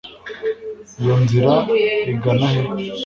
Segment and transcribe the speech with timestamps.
[1.01, 1.53] iyo nzira
[2.13, 2.59] igana he